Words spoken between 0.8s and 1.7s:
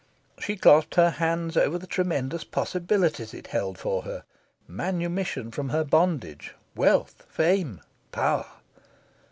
her hands